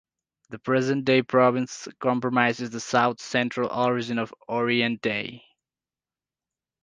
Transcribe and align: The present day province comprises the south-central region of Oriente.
The 0.49 0.57
present 0.57 1.05
day 1.05 1.21
province 1.21 1.87
comprises 1.99 2.71
the 2.71 2.79
south-central 2.79 3.69
region 3.91 4.17
of 4.17 4.33
Oriente. 4.49 5.43